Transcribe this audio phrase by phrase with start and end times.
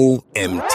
[0.00, 0.74] OMT.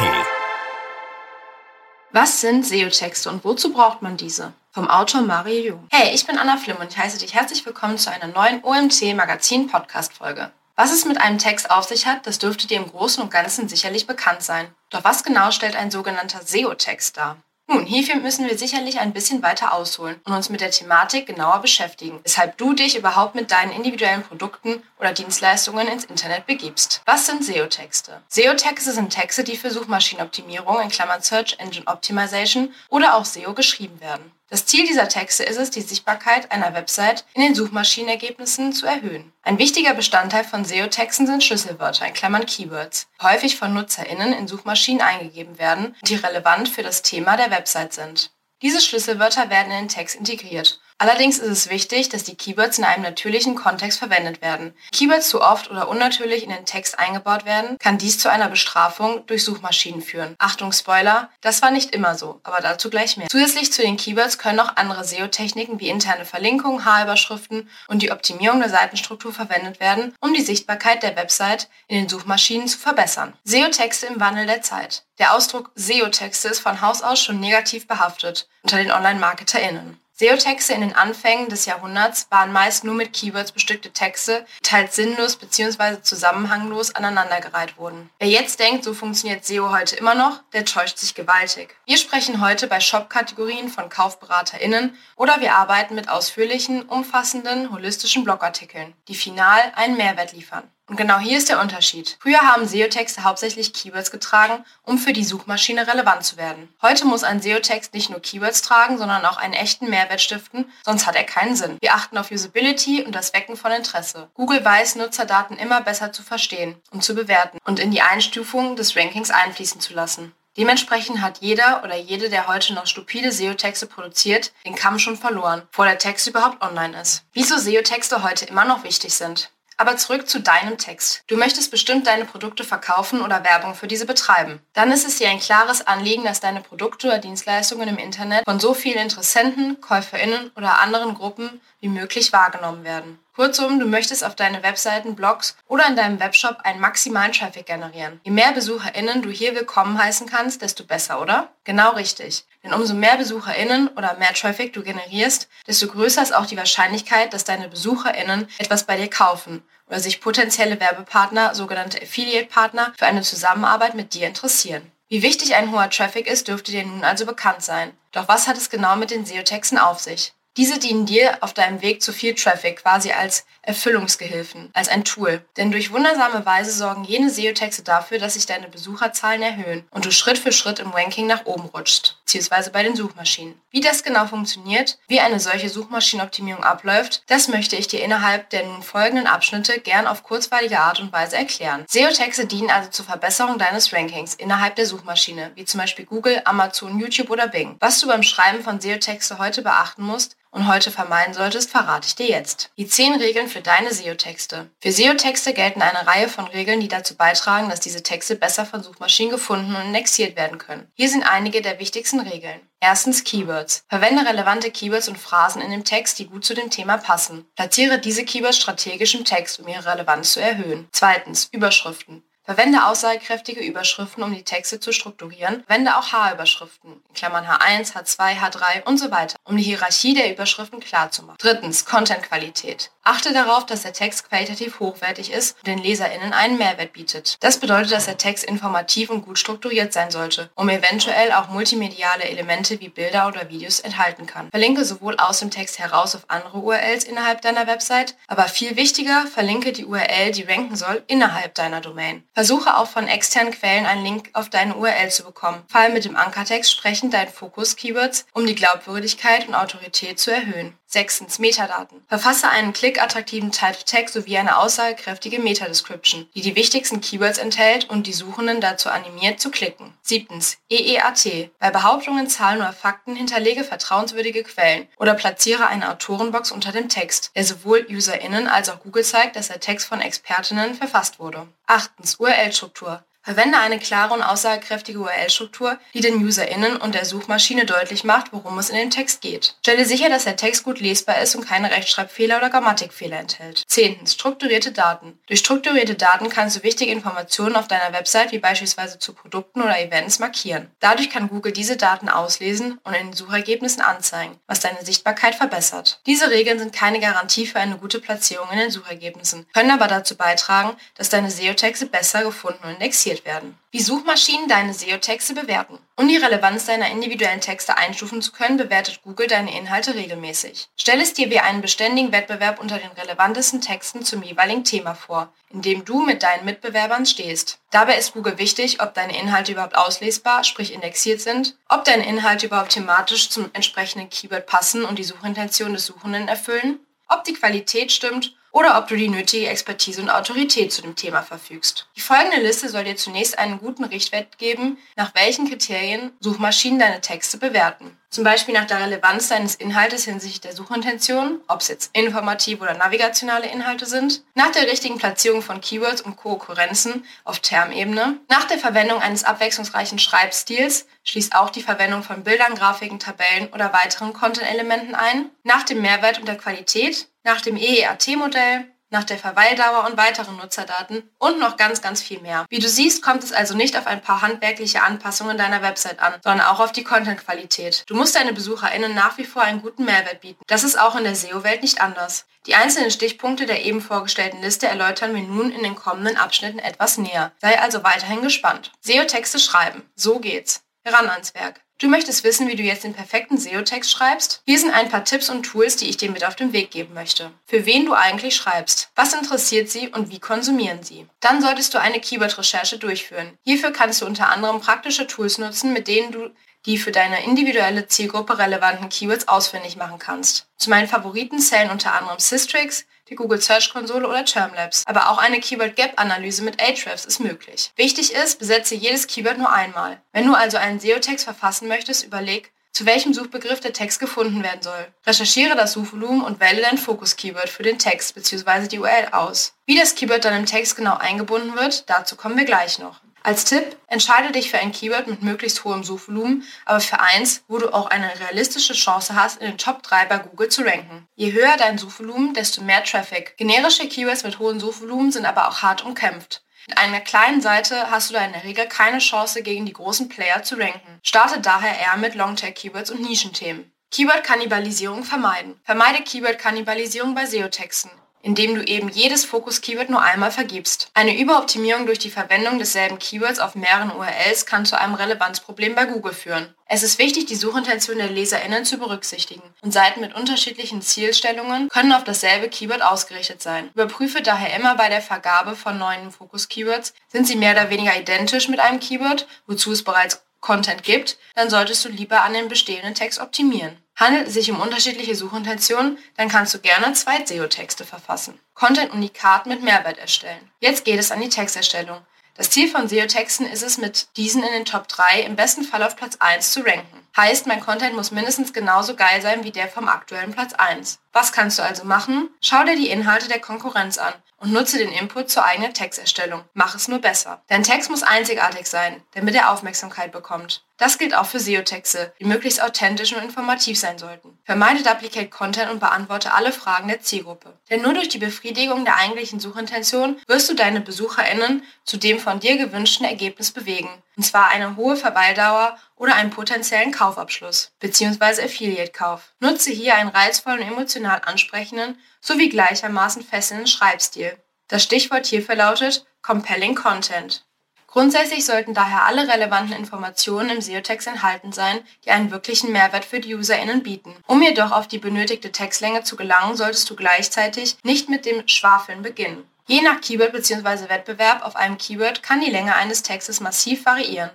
[2.11, 4.53] Was sind SEO-Texte und wozu braucht man diese?
[4.69, 5.87] Vom Autor Mario Jung.
[5.91, 10.51] Hey, ich bin Anna Flimm und ich heiße dich herzlich willkommen zu einer neuen OMT-Magazin-Podcast-Folge.
[10.75, 13.67] Was es mit einem Text auf sich hat, das dürfte dir im Großen und Ganzen
[13.67, 14.67] sicherlich bekannt sein.
[14.91, 17.37] Doch was genau stellt ein sogenannter SEO-Text dar?
[17.67, 21.61] Nun, hierfür müssen wir sicherlich ein bisschen weiter ausholen und uns mit der Thematik genauer
[21.61, 27.01] beschäftigen, weshalb du dich überhaupt mit deinen individuellen Produkten oder Dienstleistungen ins Internet begibst.
[27.05, 28.21] Was sind SEO-Texte?
[28.29, 33.99] SEO-Texte sind Texte, die für Suchmaschinenoptimierung in Klammern Search Engine Optimization oder auch SEO geschrieben
[33.99, 34.31] werden.
[34.55, 39.33] Das Ziel dieser Texte ist es, die Sichtbarkeit einer Website in den Suchmaschinenergebnissen zu erhöhen.
[39.43, 44.47] Ein wichtiger Bestandteil von SEO-Texten sind Schlüsselwörter in Klammern Keywords, die häufig von NutzerInnen in
[44.47, 48.31] Suchmaschinen eingegeben werden und die relevant für das Thema der Website sind.
[48.61, 52.85] Diese Schlüsselwörter werden in den Text integriert Allerdings ist es wichtig, dass die Keywords in
[52.85, 54.73] einem natürlichen Kontext verwendet werden.
[54.93, 59.25] Keywords zu oft oder unnatürlich in den Text eingebaut werden, kann dies zu einer Bestrafung
[59.25, 60.35] durch Suchmaschinen führen.
[60.39, 63.27] Achtung Spoiler, das war nicht immer so, aber dazu gleich mehr.
[63.29, 68.61] Zusätzlich zu den Keywords können auch andere SEO-Techniken wie interne Verlinkungen, H-Überschriften und die Optimierung
[68.61, 73.33] der Seitenstruktur verwendet werden, um die Sichtbarkeit der Website in den Suchmaschinen zu verbessern.
[73.43, 75.03] SEO-Texte im Wandel der Zeit.
[75.19, 79.99] Der Ausdruck SEO-Texte ist von Haus aus schon negativ behaftet unter den Online-MarketerInnen.
[80.17, 84.95] SEO-Texte in den Anfängen des Jahrhunderts waren meist nur mit Keywords bestückte Texte, die teils
[84.95, 86.01] sinnlos bzw.
[86.03, 88.09] zusammenhanglos aneinandergereiht wurden.
[88.19, 91.75] Wer jetzt denkt, so funktioniert SEO heute immer noch, der täuscht sich gewaltig.
[91.85, 98.93] Wir sprechen heute bei Shop-Kategorien von KaufberaterInnen oder wir arbeiten mit ausführlichen, umfassenden, holistischen Blogartikeln,
[99.09, 100.63] die final einen Mehrwert liefern.
[100.87, 102.17] Und genau hier ist der Unterschied.
[102.19, 106.71] Früher haben SEO-Texte hauptsächlich Keywords getragen, um für die Suchmaschine relevant zu werden.
[106.81, 111.07] Heute muss ein SEO-Text nicht nur Keywords tragen, sondern auch einen echten Mehrwert stiften, sonst
[111.07, 111.77] hat er keinen Sinn.
[111.81, 114.29] Wir achten auf Usability und das Wecken von Interesse.
[114.35, 118.95] Google weiß, Nutzerdaten immer besser zu verstehen und zu bewerten und in die Einstufung des
[118.95, 120.33] Rankings einfließen zu lassen.
[120.57, 125.63] Dementsprechend hat jeder oder jede, der heute noch stupide SEO-Texte produziert, den Kamm schon verloren,
[125.69, 127.23] bevor der Text überhaupt online ist.
[127.33, 129.51] Wieso SEO-Texte heute immer noch wichtig sind.
[129.77, 131.23] Aber zurück zu deinem Text.
[131.27, 134.59] Du möchtest bestimmt deine Produkte verkaufen oder Werbung für diese betreiben.
[134.73, 138.59] Dann ist es dir ein klares Anliegen, dass deine Produkte oder Dienstleistungen im Internet von
[138.59, 143.19] so vielen Interessenten, KäuferInnen oder anderen Gruppen wie möglich wahrgenommen werden.
[143.35, 148.21] Kurzum, du möchtest auf deine Webseiten, Blogs oder in deinem Webshop einen maximalen Traffic generieren.
[148.23, 151.49] Je mehr BesucherInnen du hier willkommen heißen kannst, desto besser, oder?
[151.65, 152.45] Genau richtig.
[152.63, 157.33] Denn umso mehr BesucherInnen oder mehr Traffic du generierst, desto größer ist auch die Wahrscheinlichkeit,
[157.33, 163.21] dass deine BesucherInnen etwas bei dir kaufen oder sich potenzielle Werbepartner, sogenannte Affiliate-Partner, für eine
[163.21, 164.89] Zusammenarbeit mit dir interessieren.
[165.09, 167.91] Wie wichtig ein hoher Traffic ist, dürfte dir nun also bekannt sein.
[168.13, 170.33] Doch was hat es genau mit den SEO-Texten auf sich?
[170.57, 175.43] Diese dienen dir auf deinem Weg zu viel Traffic quasi als Erfüllungsgehilfen, als ein Tool.
[175.57, 180.11] Denn durch wundersame Weise sorgen jene SEO-Texte dafür, dass sich deine Besucherzahlen erhöhen und du
[180.11, 183.59] Schritt für Schritt im Ranking nach oben rutschst, beziehungsweise bei den Suchmaschinen.
[183.71, 188.65] Wie das genau funktioniert, wie eine solche Suchmaschinenoptimierung abläuft, das möchte ich dir innerhalb der
[188.65, 191.85] nun folgenden Abschnitte gern auf kurzweilige Art und Weise erklären.
[191.89, 196.97] SEO-Texte dienen also zur Verbesserung deines Rankings innerhalb der Suchmaschine, wie zum Beispiel Google, Amazon,
[196.97, 197.75] YouTube oder Bing.
[197.79, 202.15] Was du beim Schreiben von SEO-Texte heute beachten musst, und heute vermeiden solltest, verrate ich
[202.15, 202.71] dir jetzt.
[202.77, 204.69] Die 10 Regeln für deine SEO-Texte.
[204.79, 208.81] Für SEO-Texte gelten eine Reihe von Regeln, die dazu beitragen, dass diese Texte besser von
[208.81, 210.89] Suchmaschinen gefunden und indexiert werden können.
[210.93, 212.61] Hier sind einige der wichtigsten Regeln.
[212.79, 213.83] Erstens Keywords.
[213.89, 217.45] Verwende relevante Keywords und Phrasen in dem Text, die gut zu dem Thema passen.
[217.55, 220.87] Platziere diese Keywords strategisch im Text, um ihre Relevanz zu erhöhen.
[220.93, 222.23] Zweitens Überschriften.
[222.45, 225.63] Verwende aussagekräftige Überschriften, um die Texte zu strukturieren.
[225.65, 230.79] Verwende auch H-Überschriften, Klammern H1, H2, H3 und so weiter, um die Hierarchie der Überschriften
[230.79, 231.37] klar zu machen.
[231.39, 232.91] Drittens, Content-Qualität.
[233.07, 237.37] Achte darauf, dass der Text qualitativ hochwertig ist und den LeserInnen einen Mehrwert bietet.
[237.39, 242.23] Das bedeutet, dass der Text informativ und gut strukturiert sein sollte, um eventuell auch multimediale
[242.23, 244.49] Elemente wie Bilder oder Videos enthalten kann.
[244.49, 249.27] Verlinke sowohl aus dem Text heraus auf andere URLs innerhalb deiner Website, aber viel wichtiger,
[249.27, 252.23] verlinke die URL, die ranken soll, innerhalb deiner Domain.
[252.35, 255.63] Versuche auch von externen Quellen einen Link auf deine URL zu bekommen.
[255.69, 260.77] Fall mit dem Ankertext sprechend deinen Fokus-Keywords, um die Glaubwürdigkeit und Autorität zu erhöhen.
[260.95, 262.05] Sechstens Metadaten.
[262.07, 268.13] Verfasse einen klickattraktiven Title-Tag sowie eine aussagekräftige Meta-Description, die die wichtigsten Keywords enthält und die
[268.13, 269.93] Suchenden dazu animiert zu klicken.
[270.01, 271.49] Siebtens EEAT.
[271.59, 277.31] Bei Behauptungen, Zahlen oder Fakten hinterlege vertrauenswürdige Quellen oder platziere eine Autorenbox unter dem Text,
[277.35, 281.45] der sowohl UserInnen als auch Google zeigt, dass der Text von Expertinnen verfasst wurde.
[281.67, 283.03] Achtens URL-Struktur.
[283.25, 288.59] Verwende eine klare und aussagekräftige URL-Struktur, die den UserInnen und der Suchmaschine deutlich macht, worum
[288.59, 289.55] es in dem Text geht.
[289.61, 293.63] Stelle sicher, dass der Text gut lesbar ist und keine Rechtschreibfehler oder Grammatikfehler enthält.
[293.67, 294.13] Zehntens.
[294.13, 295.17] Strukturierte Daten.
[295.25, 299.79] Durch strukturierte Daten kannst du wichtige Informationen auf deiner Website, wie beispielsweise zu Produkten oder
[299.79, 300.69] Events, markieren.
[300.79, 305.99] Dadurch kann Google diese Daten auslesen und in den Suchergebnissen anzeigen, was deine Sichtbarkeit verbessert.
[306.05, 310.15] Diese Regeln sind keine Garantie für eine gute Platzierung in den Suchergebnissen, können aber dazu
[310.15, 313.57] beitragen, dass deine SEO-Texte besser gefunden und indexiert optimiert werden.
[313.71, 315.79] Wie Suchmaschinen deine SEO-Texte bewerten.
[315.97, 320.69] Um die Relevanz deiner individuellen Texte einstufen zu können, bewertet Google deine Inhalte regelmäßig.
[320.77, 325.33] Stell es dir wie einen beständigen Wettbewerb unter den relevantesten Texten zum jeweiligen Thema vor,
[325.51, 327.59] in dem du mit deinen Mitbewerbern stehst.
[327.71, 332.45] Dabei ist Google wichtig, ob deine Inhalte überhaupt auslesbar, sprich indexiert sind, ob deine Inhalte
[332.45, 337.91] überhaupt thematisch zum entsprechenden Keyword passen und die Suchintention des Suchenden erfüllen, ob die Qualität
[337.91, 341.89] stimmt oder ob du die nötige Expertise und Autorität zu dem Thema verfügst.
[341.97, 347.01] Die folgende Liste soll dir zunächst einen guten Richtwert geben, nach welchen Kriterien Suchmaschinen deine
[347.01, 347.97] Texte bewerten.
[348.09, 352.75] Zum Beispiel nach der Relevanz deines Inhaltes hinsichtlich der Suchintention, ob es jetzt informative oder
[352.75, 358.57] navigationale Inhalte sind, nach der richtigen Platzierung von Keywords und Kookkurrenzen auf Termebene, nach der
[358.57, 364.95] Verwendung eines abwechslungsreichen Schreibstils, schließt auch die Verwendung von Bildern, Grafiken, Tabellen oder weiteren Content-Elementen
[364.95, 370.37] ein, nach dem Mehrwert und der Qualität, nach dem EEAT-Modell, nach der Verweildauer und weiteren
[370.37, 372.45] Nutzerdaten und noch ganz, ganz viel mehr.
[372.49, 376.13] Wie du siehst, kommt es also nicht auf ein paar handwerkliche Anpassungen deiner Website an,
[376.23, 377.83] sondern auch auf die Content-Qualität.
[377.87, 380.41] Du musst deine BesucherInnen nach wie vor einen guten Mehrwert bieten.
[380.47, 382.25] Das ist auch in der SEO-Welt nicht anders.
[382.45, 386.97] Die einzelnen Stichpunkte der eben vorgestellten Liste erläutern wir nun in den kommenden Abschnitten etwas
[386.97, 387.31] näher.
[387.41, 388.71] Sei also weiterhin gespannt.
[388.81, 389.81] SEO-Texte schreiben.
[389.95, 390.61] So geht's.
[390.83, 391.64] Heran ans Werk.
[391.77, 394.41] Du möchtest wissen, wie du jetzt den perfekten SEO-Text schreibst?
[394.45, 396.93] Hier sind ein paar Tipps und Tools, die ich dir mit auf den Weg geben
[396.93, 397.31] möchte.
[397.45, 401.05] Für wen du eigentlich schreibst, was interessiert sie und wie konsumieren sie.
[401.19, 403.37] Dann solltest du eine Keyword-Recherche durchführen.
[403.43, 406.29] Hierfür kannst du unter anderem praktische Tools nutzen, mit denen du
[406.65, 410.47] die für deine individuelle Zielgruppe relevanten Keywords ausfindig machen kannst.
[410.57, 414.83] Zu meinen Favoriten zählen unter anderem Systrix, die Google Search Konsole oder Termlabs.
[414.87, 417.71] Aber auch eine Keyword Gap Analyse mit Ahrefs ist möglich.
[417.75, 420.01] Wichtig ist, besetze jedes Keyword nur einmal.
[420.11, 424.61] Wenn du also einen SEO-Text verfassen möchtest, überleg, zu welchem Suchbegriff der Text gefunden werden
[424.61, 424.87] soll.
[425.05, 428.67] Recherchiere das Suchvolumen und wähle dein Fokus-Keyword für den Text bzw.
[428.67, 429.53] die URL aus.
[429.65, 432.99] Wie das Keyword dann im Text genau eingebunden wird, dazu kommen wir gleich noch.
[433.25, 437.57] Als Tipp, entscheide dich für ein Keyword mit möglichst hohem Suchvolumen, aber für eins, wo
[437.57, 441.07] du auch eine realistische Chance hast, in den Top 3 bei Google zu ranken.
[441.15, 443.35] Je höher dein Suchvolumen, desto mehr Traffic.
[443.37, 446.43] Generische Keywords mit hohem Suchvolumen sind aber auch hart umkämpft.
[446.67, 450.07] Mit einer kleinen Seite hast du da in der Regel keine Chance, gegen die großen
[450.07, 450.99] Player zu ranken.
[451.01, 453.71] Starte daher eher mit Longtail-Keywords und Nischenthemen.
[453.89, 455.59] Keyword-Kannibalisierung vermeiden.
[455.63, 457.89] Vermeide Keyword-Kannibalisierung bei SEO-Texten
[458.25, 460.89] indem du eben jedes Fokus-Keyword nur einmal vergibst.
[460.95, 465.85] Eine Überoptimierung durch die Verwendung desselben Keywords auf mehreren URLs kann zu einem Relevanzproblem bei
[465.85, 466.53] Google führen.
[466.67, 471.93] Es ist wichtig, die Suchintention der LeserInnen zu berücksichtigen und Seiten mit unterschiedlichen Zielstellungen können
[471.93, 473.69] auf dasselbe Keyword ausgerichtet sein.
[473.75, 478.49] Überprüfe daher immer bei der Vergabe von neuen Fokus-Keywords, sind sie mehr oder weniger identisch
[478.49, 482.93] mit einem Keyword, wozu es bereits Content gibt, dann solltest du lieber an den bestehenden
[482.93, 483.77] Text optimieren.
[483.95, 488.39] Handelt es sich um unterschiedliche Suchintentionen, dann kannst du gerne zwei SEO-Texte verfassen.
[488.53, 490.51] Content-Unikat mit Mehrwert erstellen.
[490.59, 491.97] Jetzt geht es an die Texterstellung.
[492.37, 495.81] Das Ziel von SEO-Texten ist es, mit diesen in den Top 3 im besten Fall
[495.81, 497.07] auf Platz 1 zu ranken.
[497.15, 500.99] Heißt, mein Content muss mindestens genauso geil sein wie der vom aktuellen Platz 1.
[501.13, 502.29] Was kannst du also machen?
[502.41, 506.43] Schau dir die Inhalte der Konkurrenz an und nutze den Input zur eigenen Texterstellung.
[506.53, 507.41] Mach es nur besser.
[507.47, 510.64] Dein Text muss einzigartig sein, damit er Aufmerksamkeit bekommt.
[510.77, 514.37] Das gilt auch für SEO-Texte, die möglichst authentisch und informativ sein sollten.
[514.43, 517.57] Vermeide Duplicate Content und beantworte alle Fragen der Zielgruppe.
[517.69, 522.41] Denn nur durch die Befriedigung der eigentlichen Suchintention wirst du deine BesucherInnen zu dem von
[522.41, 523.89] dir gewünschten Ergebnis bewegen.
[524.17, 528.43] Und zwar eine hohe Verweildauer oder einen potenziellen Kaufabschluss bzw.
[528.43, 529.33] Affiliate-Kauf.
[529.39, 534.37] Nutze hier einen reizvollen und emotional ansprechenden sowie gleichermaßen fesselnden Schreibstil.
[534.67, 537.45] Das Stichwort hierfür lautet Compelling Content.
[537.95, 543.21] Grundsätzlich sollten daher alle relevanten Informationen im SEO-Text enthalten sein, die einen wirklichen Mehrwert für
[543.21, 544.13] die UserInnen bieten.
[544.27, 549.01] Um jedoch auf die benötigte Textlänge zu gelangen, solltest du gleichzeitig nicht mit dem Schwafeln
[549.01, 549.45] beginnen.
[549.65, 550.89] Je nach Keyword bzw.
[550.89, 554.29] Wettbewerb auf einem Keyword kann die Länge eines Textes massiv variieren.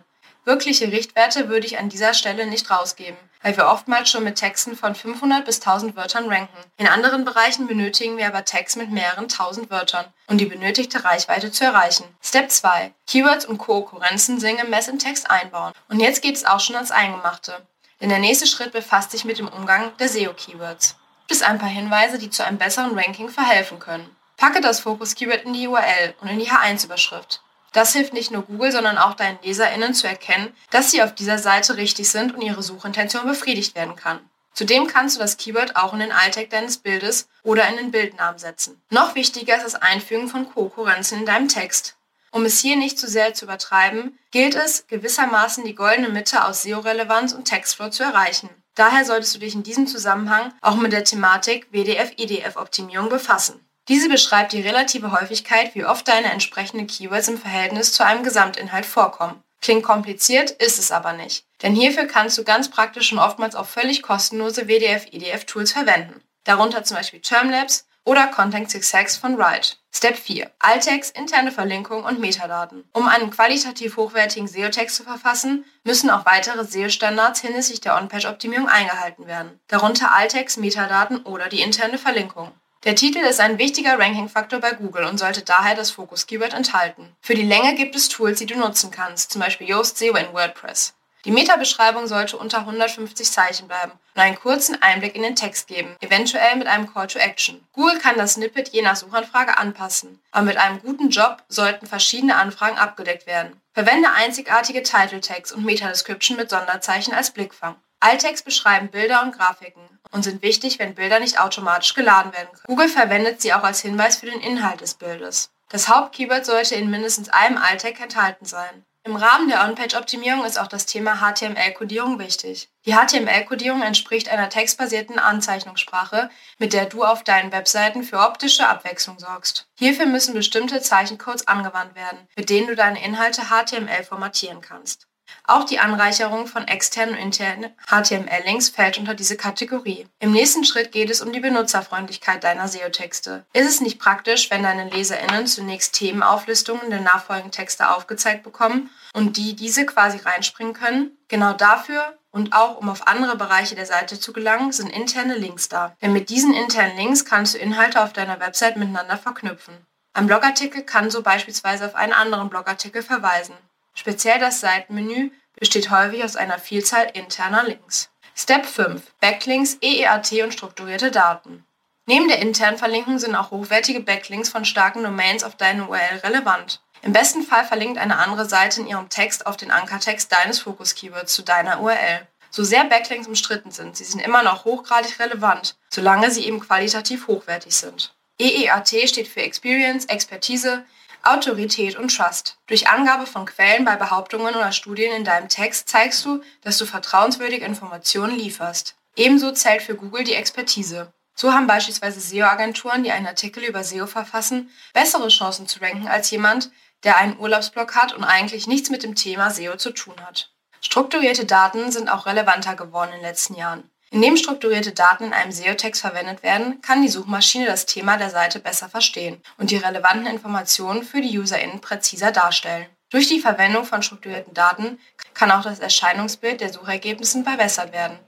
[0.44, 4.74] Wirkliche Richtwerte würde ich an dieser Stelle nicht rausgeben, weil wir oftmals schon mit Texten
[4.74, 6.56] von 500 bis 1000 Wörtern ranken.
[6.78, 11.52] In anderen Bereichen benötigen wir aber Text mit mehreren tausend Wörtern, um die benötigte Reichweite
[11.52, 12.04] zu erreichen.
[12.22, 12.92] Step 2.
[13.06, 15.74] Keywords und Kookkurrenzen sinngemäß im Text einbauen.
[15.88, 17.60] Und jetzt geht es auch schon ans Eingemachte.
[18.00, 20.96] Denn der nächste Schritt befasst sich mit dem Umgang der SEO-Keywords.
[21.28, 24.16] Gibt es ein paar Hinweise, die zu einem besseren Ranking verhelfen können.
[24.38, 27.42] Packe das Fokus-Keyword in die URL und in die H1-Überschrift.
[27.72, 31.38] Das hilft nicht nur Google, sondern auch deinen LeserInnen zu erkennen, dass sie auf dieser
[31.38, 34.20] Seite richtig sind und ihre Suchintention befriedigt werden kann.
[34.52, 38.38] Zudem kannst du das Keyword auch in den Alltag deines Bildes oder in den Bildnamen
[38.38, 38.80] setzen.
[38.90, 41.96] Noch wichtiger ist das Einfügen von Konkurrenzen in deinem Text.
[42.32, 46.62] Um es hier nicht zu sehr zu übertreiben, gilt es, gewissermaßen die goldene Mitte aus
[46.62, 48.50] SEO-Relevanz und Textflow zu erreichen.
[48.74, 53.64] Daher solltest du dich in diesem Zusammenhang auch mit der Thematik WDF-IDF-Optimierung befassen.
[53.88, 58.86] Diese beschreibt die relative Häufigkeit, wie oft deine entsprechenden Keywords im Verhältnis zu einem Gesamtinhalt
[58.86, 59.42] vorkommen.
[59.60, 61.44] Klingt kompliziert, ist es aber nicht.
[61.62, 66.22] Denn hierfür kannst du ganz praktisch und oftmals auch völlig kostenlose WDF-IDF-Tools verwenden.
[66.44, 69.76] Darunter zum Beispiel Termlabs oder Content Success von Write.
[69.92, 70.50] Step 4.
[70.58, 72.88] Alttext, interne Verlinkung und Metadaten.
[72.92, 79.26] Um einen qualitativ hochwertigen SEO-Text zu verfassen, müssen auch weitere SEO-Standards hinsichtlich der On-Page-Optimierung eingehalten
[79.26, 79.60] werden.
[79.68, 82.52] Darunter Alttext, Metadaten oder die interne Verlinkung.
[82.84, 87.14] Der Titel ist ein wichtiger Ranking-Faktor bei Google und sollte daher das Fokus-Keyword enthalten.
[87.20, 90.32] Für die Länge gibt es Tools, die du nutzen kannst, zum Beispiel Yoast SEO in
[90.32, 90.94] WordPress.
[91.26, 95.94] Die Meta-Beschreibung sollte unter 150 Zeichen bleiben und einen kurzen Einblick in den Text geben,
[96.00, 97.62] eventuell mit einem Call to Action.
[97.74, 102.36] Google kann das Snippet je nach Suchanfrage anpassen, aber mit einem guten Job sollten verschiedene
[102.36, 103.60] Anfragen abgedeckt werden.
[103.74, 107.76] Verwende einzigartige Title Tags und Meta-Description mit Sonderzeichen als Blickfang.
[108.00, 112.66] Alttext beschreiben Bilder und Grafiken und sind wichtig, wenn Bilder nicht automatisch geladen werden können.
[112.66, 115.50] Google verwendet sie auch als Hinweis für den Inhalt des Bildes.
[115.68, 118.84] Das Hauptkeyword sollte in mindestens einem Alttext enthalten sein.
[119.02, 122.68] Im Rahmen der On-Page-Optimierung ist auch das Thema HTML-Kodierung wichtig.
[122.84, 129.18] Die HTML-Kodierung entspricht einer textbasierten Anzeichnungssprache, mit der du auf deinen Webseiten für optische Abwechslung
[129.18, 129.68] sorgst.
[129.78, 135.06] Hierfür müssen bestimmte Zeichencodes angewandt werden, mit denen du deine Inhalte HTML formatieren kannst.
[135.44, 140.06] Auch die Anreicherung von externen und internen HTML-Links fällt unter diese Kategorie.
[140.18, 143.44] Im nächsten Schritt geht es um die Benutzerfreundlichkeit deiner SEO-Texte.
[143.52, 149.36] Ist es nicht praktisch, wenn deine LeserInnen zunächst Themenauflistungen der nachfolgenden Texte aufgezeigt bekommen und
[149.36, 151.16] die diese quasi reinspringen können?
[151.28, 155.68] Genau dafür und auch um auf andere Bereiche der Seite zu gelangen, sind interne Links
[155.68, 155.96] da.
[156.00, 159.74] Denn mit diesen internen Links kannst du Inhalte auf deiner Website miteinander verknüpfen.
[160.12, 163.54] Ein Blogartikel kann so beispielsweise auf einen anderen Blogartikel verweisen.
[164.00, 168.08] Speziell das Seitenmenü besteht häufig aus einer Vielzahl interner Links.
[168.34, 169.02] Step 5.
[169.20, 171.66] Backlinks, EEAT und strukturierte Daten.
[172.06, 176.80] Neben der internen Verlinkung sind auch hochwertige Backlinks von starken Domains auf deine URL relevant.
[177.02, 181.34] Im besten Fall verlinkt eine andere Seite in ihrem Text auf den Ankertext deines Fokus-Keywords
[181.34, 182.26] zu deiner URL.
[182.48, 187.26] So sehr Backlinks umstritten sind, sie sind immer noch hochgradig relevant, solange sie eben qualitativ
[187.26, 188.14] hochwertig sind.
[188.38, 190.86] EEAT steht für Experience, Expertise,
[191.22, 192.56] Autorität und Trust.
[192.66, 196.86] Durch Angabe von Quellen bei Behauptungen oder Studien in deinem Text zeigst du, dass du
[196.86, 198.96] vertrauenswürdige Informationen lieferst.
[199.16, 201.12] Ebenso zählt für Google die Expertise.
[201.34, 206.30] So haben beispielsweise SEO-Agenturen, die einen Artikel über SEO verfassen, bessere Chancen zu ranken als
[206.30, 206.70] jemand,
[207.04, 210.50] der einen Urlaubsblog hat und eigentlich nichts mit dem Thema SEO zu tun hat.
[210.80, 213.89] Strukturierte Daten sind auch relevanter geworden in den letzten Jahren.
[214.12, 218.58] Indem strukturierte Daten in einem SEO-Text verwendet werden, kann die Suchmaschine das Thema der Seite
[218.58, 222.86] besser verstehen und die relevanten Informationen für die UserInnen präziser darstellen.
[223.10, 224.98] Durch die Verwendung von strukturierten Daten
[225.32, 228.18] kann auch das Erscheinungsbild der Suchergebnissen verbessert werden,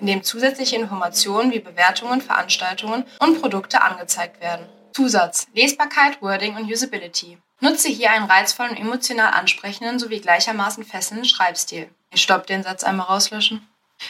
[0.00, 4.66] indem zusätzliche Informationen wie Bewertungen, Veranstaltungen und Produkte angezeigt werden.
[4.92, 7.38] Zusatz, Lesbarkeit, Wording und Usability.
[7.60, 11.88] Nutze hier einen reizvollen, emotional ansprechenden sowie gleichermaßen fesselnden Schreibstil.
[12.10, 13.66] Ich stopp den Satz einmal rauslöschen.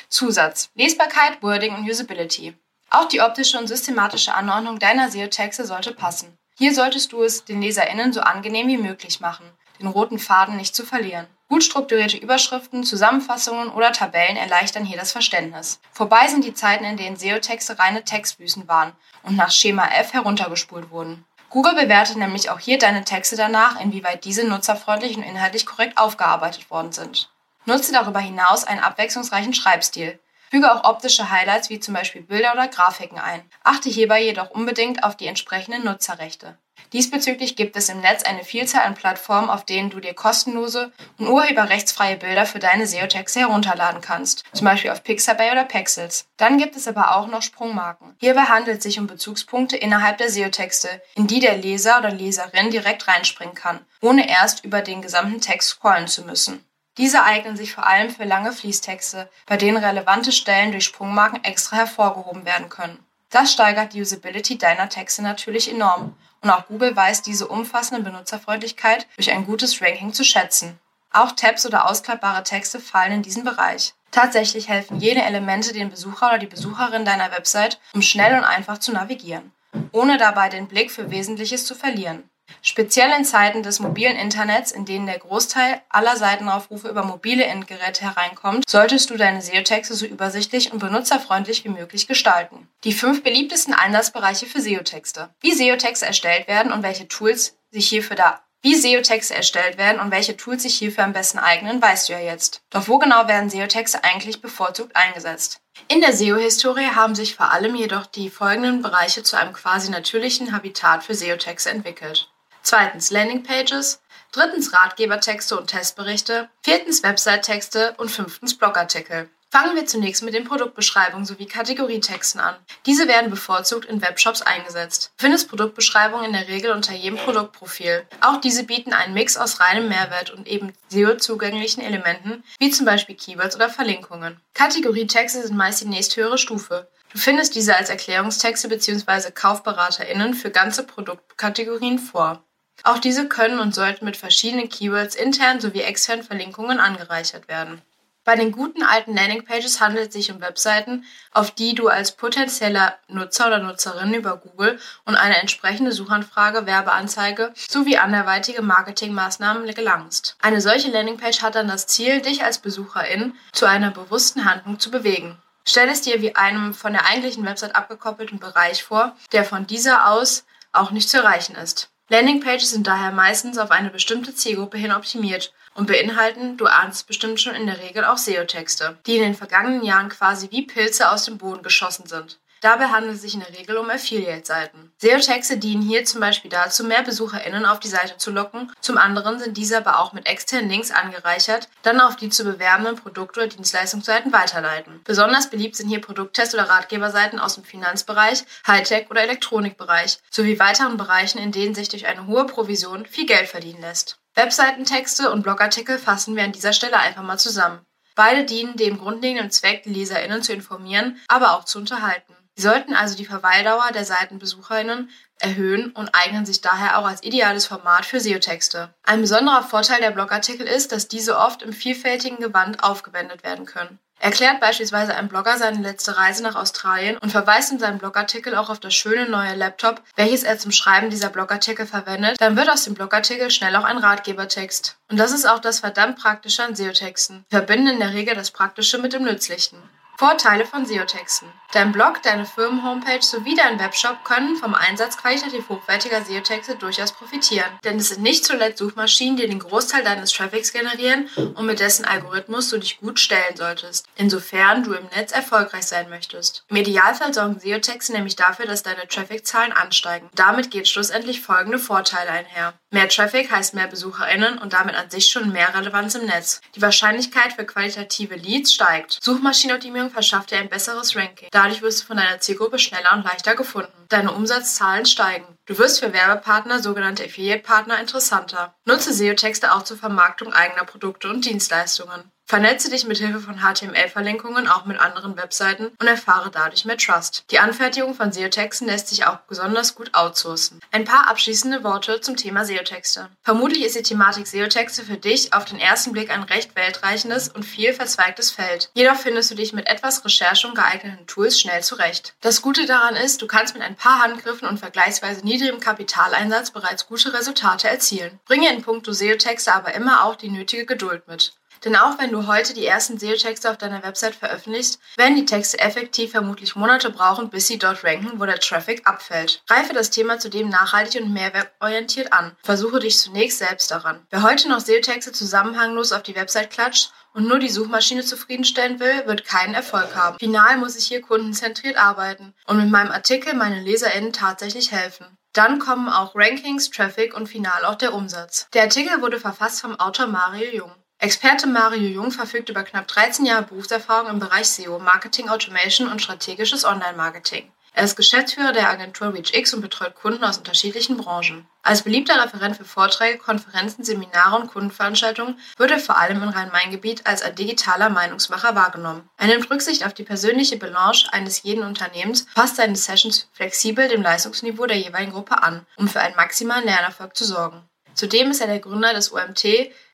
[0.09, 0.71] Zusatz.
[0.75, 2.55] Lesbarkeit, Wording und Usability.
[2.91, 6.39] Auch die optische und systematische Anordnung deiner SEO-Texte sollte passen.
[6.57, 10.75] Hier solltest du es den LeserInnen so angenehm wie möglich machen, den roten Faden nicht
[10.75, 11.27] zu verlieren.
[11.49, 15.79] Gut strukturierte Überschriften, Zusammenfassungen oder Tabellen erleichtern hier das Verständnis.
[15.93, 18.93] Vorbei sind die Zeiten, in denen SEO-Texte reine Textwüsten waren
[19.23, 21.25] und nach Schema F heruntergespult wurden.
[21.51, 26.71] Google bewertet nämlich auch hier deine Texte danach, inwieweit diese nutzerfreundlich und inhaltlich korrekt aufgearbeitet
[26.71, 27.31] worden sind.
[27.69, 30.19] Nutze darüber hinaus einen abwechslungsreichen Schreibstil.
[30.51, 33.43] Füge auch optische Highlights wie zum Beispiel Bilder oder Grafiken ein.
[33.63, 36.57] Achte hierbei jedoch unbedingt auf die entsprechenden Nutzerrechte.
[36.95, 41.29] Diesbezüglich gibt es im Netz eine Vielzahl an Plattformen, auf denen du dir kostenlose und
[41.29, 46.27] urheberrechtsfreie Bilder für deine SEO-Texte herunterladen kannst, zum Beispiel auf Pixabay oder Pexels.
[46.39, 48.17] Dann gibt es aber auch noch Sprungmarken.
[48.19, 52.71] Hierbei handelt es sich um Bezugspunkte innerhalb der SEO-Texte, in die der Leser oder Leserin
[52.71, 56.65] direkt reinspringen kann, ohne erst über den gesamten Text scrollen zu müssen.
[56.99, 61.77] Diese eignen sich vor allem für lange Fließtexte, bei denen relevante Stellen durch Sprungmarken extra
[61.77, 62.99] hervorgehoben werden können.
[63.31, 69.07] Das steigert die Usability deiner Texte natürlich enorm und auch Google weiß diese umfassende Benutzerfreundlichkeit
[69.17, 70.79] durch ein gutes Ranking zu schätzen.
[71.13, 73.95] Auch Tabs oder ausklappbare Texte fallen in diesen Bereich.
[74.11, 78.79] Tatsächlich helfen jene Elemente den Besucher oder die Besucherin deiner Website, um schnell und einfach
[78.79, 79.53] zu navigieren,
[79.93, 82.29] ohne dabei den Blick für Wesentliches zu verlieren.
[82.63, 88.03] Speziell in Zeiten des mobilen Internets, in denen der Großteil aller Seitenaufrufe über mobile Endgeräte
[88.03, 92.69] hereinkommt, solltest du deine SEO-Texte so übersichtlich und benutzerfreundlich wie möglich gestalten.
[92.85, 95.31] Die fünf beliebtesten Einsatzbereiche für SEO-Texte.
[95.41, 100.11] Wie SEO-Texte erstellt werden und welche Tools sich hierfür da wie SEO-Texte erstellt werden und
[100.11, 102.61] welche Tools sich hierfür am besten eignen, weißt du ja jetzt.
[102.71, 105.61] Doch wo genau werden SEO-Texte eigentlich bevorzugt eingesetzt?
[105.87, 110.53] In der SEO-Historie haben sich vor allem jedoch die folgenden Bereiche zu einem quasi natürlichen
[110.53, 112.29] Habitat für SEO-Texte entwickelt.
[112.63, 114.01] Zweitens Landingpages,
[114.33, 119.31] drittens Ratgebertexte und Testberichte, viertens Website-Texte und fünftens Blogartikel.
[119.51, 122.57] Fangen wir zunächst mit den Produktbeschreibungen sowie Kategorietexten an.
[122.85, 125.11] Diese werden bevorzugt in Webshops eingesetzt.
[125.17, 128.07] Du findest Produktbeschreibungen in der Regel unter jedem Produktprofil.
[128.21, 133.17] Auch diese bieten einen Mix aus reinem Mehrwert und eben SEO-zugänglichen Elementen, wie zum Beispiel
[133.17, 134.39] Keywords oder Verlinkungen.
[134.53, 136.87] Kategorietexte sind meist die nächsthöhere Stufe.
[137.11, 139.31] Du findest diese als Erklärungstexte bzw.
[139.31, 142.45] KaufberaterInnen für ganze Produktkategorien vor.
[142.85, 147.83] Auch diese können und sollten mit verschiedenen Keywords intern sowie extern Verlinkungen angereichert werden.
[148.29, 152.99] Bei den guten alten Landingpages handelt es sich um Webseiten, auf die du als potenzieller
[153.09, 160.37] Nutzer oder Nutzerin über Google und eine entsprechende Suchanfrage, Werbeanzeige sowie anderweitige Marketingmaßnahmen gelangst.
[160.43, 164.91] Eine solche Landingpage hat dann das Ziel, dich als Besucherin zu einer bewussten Handlung zu
[164.91, 165.39] bewegen.
[165.65, 170.07] Stell es dir wie einem von der eigentlichen Website abgekoppelten Bereich vor, der von dieser
[170.07, 171.89] aus auch nicht zu erreichen ist.
[172.11, 177.03] Landingpages sind daher meistens auf eine bestimmte Zielgruppe hin optimiert und beinhalten, du ahnst es
[177.03, 181.11] bestimmt schon in der Regel auch SEO-Texte, die in den vergangenen Jahren quasi wie Pilze
[181.11, 182.39] aus dem Boden geschossen sind.
[182.61, 184.93] Dabei handelt es sich in der Regel um Affiliate-Seiten.
[184.99, 188.73] SEO-Texte dienen hier zum Beispiel dazu, mehr BesucherInnen auf die Seite zu locken.
[188.81, 192.97] Zum anderen sind diese aber auch mit externen Links angereichert, dann auf die zu bewerbenden
[192.97, 195.01] Produkt- oder Dienstleistungsseiten weiterleiten.
[195.05, 200.97] Besonders beliebt sind hier Produkttest- oder Ratgeberseiten aus dem Finanzbereich, Hightech- oder Elektronikbereich sowie weiteren
[200.97, 204.19] Bereichen, in denen sich durch eine hohe Provision viel Geld verdienen lässt.
[204.35, 207.81] Webseitentexte und Blogartikel fassen wir an dieser Stelle einfach mal zusammen.
[208.15, 212.35] Beide dienen dem grundlegenden Zweck, die LeserInnen zu informieren, aber auch zu unterhalten.
[212.59, 217.67] Sie sollten also die Verweildauer der Seitenbesucherinnen erhöhen und eignen sich daher auch als ideales
[217.67, 218.93] Format für SEO-Texte.
[219.05, 224.01] Ein besonderer Vorteil der Blogartikel ist, dass diese oft im vielfältigen Gewand aufgewendet werden können.
[224.19, 228.71] Erklärt beispielsweise ein Blogger seine letzte Reise nach Australien und verweist in seinem Blogartikel auch
[228.71, 232.83] auf das schöne neue Laptop, welches er zum Schreiben dieser Blogartikel verwendet, dann wird aus
[232.83, 234.97] dem Blogartikel schnell auch ein Ratgebertext.
[235.09, 237.45] Und das ist auch das verdammt Praktische an SEO-Texten.
[237.51, 239.79] Wir verbinden in der Regel das Praktische mit dem Nützlichen.
[240.19, 241.47] Vorteile von SEO-Texten.
[241.71, 247.71] Dein Blog, deine Firmenhomepage sowie dein Webshop können vom Einsatz qualitativ hochwertiger SEO-Texte durchaus profitieren.
[247.85, 252.05] Denn es sind nicht zuletzt Suchmaschinen, die den Großteil deines Traffics generieren und mit dessen
[252.05, 256.65] Algorithmus du dich gut stellen solltest, insofern du im Netz erfolgreich sein möchtest.
[256.69, 260.31] Im Idealfall sorgen SEO-Texte nämlich dafür, dass deine Traffic-Zahlen ansteigen.
[260.35, 262.75] Damit geht schlussendlich folgende Vorteile einher.
[262.91, 266.63] Mehr Traffic heißt mehr BesucherInnen und damit an sich schon mehr Relevanz im Netz.
[266.75, 269.19] Die Wahrscheinlichkeit für qualitative Leads steigt.
[269.23, 271.49] Suchmaschinenoptimierung verschafft dir ein besseres Ranking.
[271.51, 274.07] Dadurch wirst du von deiner Zielgruppe schneller und leichter gefunden.
[274.09, 275.47] Deine Umsatzzahlen steigen.
[275.67, 278.75] Du wirst für Werbepartner, sogenannte Affiliate-Partner, interessanter.
[278.85, 282.31] Nutze SEO-Texte auch zur Vermarktung eigener Produkte und Dienstleistungen.
[282.49, 287.45] Vernetze dich mit Hilfe von HTML-Verlinkungen auch mit anderen Webseiten und erfahre dadurch mehr Trust.
[287.51, 290.81] Die Anfertigung von SEO-Texten lässt sich auch besonders gut outsourcen.
[290.91, 293.29] Ein paar abschließende Worte zum Thema SEO-Texte.
[293.43, 297.65] Vermutlich ist die Thematik SEO-Texte für dich auf den ersten Blick ein recht weltreichendes und
[297.65, 298.89] viel verzweigtes Feld.
[298.95, 302.33] Jedoch findest du dich mit etwas Recherche und geeigneten Tools schnell zurecht.
[302.41, 307.09] Das Gute daran ist, du kannst mit ein paar Handgriffen und vergleichsweise niedrigem Kapitaleinsatz bereits
[307.09, 308.41] gute Resultate erzielen.
[308.47, 311.53] Bringe in puncto SEO-Texte aber immer auch die nötige Geduld mit.
[311.85, 315.79] Denn auch wenn du heute die ersten SEO-Texte auf deiner Website veröffentlichst, werden die Texte
[315.79, 319.63] effektiv vermutlich Monate brauchen, bis sie dort ranken, wo der Traffic abfällt.
[319.67, 322.57] Greife das Thema zudem nachhaltig und mehrwertorientiert an.
[322.63, 324.27] Versuche dich zunächst selbst daran.
[324.31, 329.27] Wer heute noch SEO-Texte zusammenhanglos auf die Website klatscht und nur die Suchmaschine zufriedenstellen will,
[329.27, 330.39] wird keinen Erfolg haben.
[330.39, 335.27] Final muss ich hier kundenzentriert arbeiten und mit meinem Artikel meinen LeserInnen tatsächlich helfen.
[335.53, 338.69] Dann kommen auch Rankings, Traffic und final auch der Umsatz.
[338.75, 340.93] Der Artikel wurde verfasst vom Autor Mario Jung.
[341.21, 346.23] Experte Mario Jung verfügt über knapp 13 Jahre Berufserfahrung im Bereich SEO, Marketing Automation und
[346.23, 347.73] strategisches Online-Marketing.
[347.93, 351.67] Er ist Geschäftsführer der Agentur ReachX und betreut Kunden aus unterschiedlichen Branchen.
[351.83, 357.27] Als beliebter Referent für Vorträge, Konferenzen, Seminare und Kundenveranstaltungen wird er vor allem im Rhein-Main-Gebiet
[357.27, 359.29] als ein digitaler Meinungsmacher wahrgenommen.
[359.39, 364.23] Er nimmt Rücksicht auf die persönliche Balance eines jeden Unternehmens, passt seine Sessions flexibel dem
[364.23, 367.83] Leistungsniveau der jeweiligen Gruppe an, um für einen maximalen Lernerfolg zu sorgen.
[368.19, 369.65] Zudem ist er der Gründer des OMT,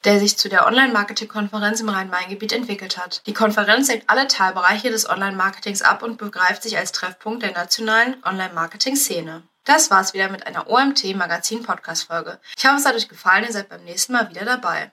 [0.05, 3.23] der sich zu der Online-Marketing-Konferenz im Rhein-Main-Gebiet entwickelt hat.
[3.27, 8.23] Die Konferenz deckt alle Teilbereiche des Online-Marketings ab und begreift sich als Treffpunkt der nationalen
[8.23, 9.45] Online-Marketing-Szene.
[9.65, 12.39] Das war's wieder mit einer OMT Magazin Podcast Folge.
[12.59, 14.93] Ich hoffe, es hat euch gefallen, ihr seid beim nächsten Mal wieder dabei.